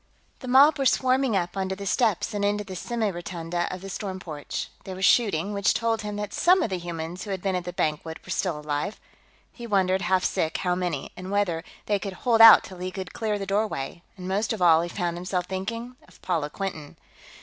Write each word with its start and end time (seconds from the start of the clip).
_"The 0.39 0.47
mob 0.47 0.79
were 0.79 0.85
swarming 0.87 1.35
up 1.37 1.55
onto 1.55 1.75
the 1.75 1.85
steps 1.85 2.33
and 2.33 2.43
into 2.43 2.63
the 2.63 2.75
semi 2.75 3.11
rotunda 3.11 3.67
of 3.71 3.81
the 3.81 3.89
storm 3.91 4.19
porch. 4.19 4.69
There 4.83 4.95
was 4.95 5.05
shooting, 5.05 5.53
which 5.53 5.75
told 5.75 6.01
him 6.01 6.15
that 6.15 6.33
some 6.33 6.63
of 6.63 6.71
the 6.71 6.79
humans 6.79 7.23
who 7.23 7.29
had 7.29 7.39
been 7.43 7.53
at 7.55 7.65
the 7.65 7.71
banquet 7.71 8.17
were 8.25 8.31
still 8.31 8.59
alive. 8.59 8.99
He 9.51 9.67
wondered, 9.67 10.01
half 10.01 10.23
sick, 10.23 10.57
how 10.57 10.73
many, 10.73 11.11
and 11.15 11.29
whether 11.29 11.63
they 11.85 11.99
could 11.99 12.13
hold 12.13 12.41
out 12.41 12.63
till 12.63 12.79
he 12.79 12.89
could 12.89 13.13
clear 13.13 13.37
the 13.37 13.45
doorway, 13.45 14.01
and, 14.17 14.27
most 14.27 14.53
of 14.53 14.59
all, 14.59 14.81
he 14.81 14.89
found 14.89 15.17
himself 15.17 15.45
thinking 15.45 15.95
of 16.07 16.19
Paula 16.23 16.49
Quinton. 16.49 16.97